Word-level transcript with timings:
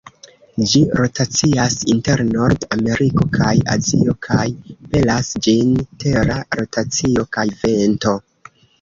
Ĝi 0.69 0.79
rotacias 0.99 1.75
inter 1.95 2.23
Nord-Ameriko 2.29 3.29
kaj 3.37 3.53
Azio 3.75 4.17
kaj 4.31 4.49
pelas 4.97 5.33
ĝin 5.49 5.79
Tera 6.07 6.43
rotacio 6.65 7.31
kaj 7.39 7.51
vento. 7.65 8.21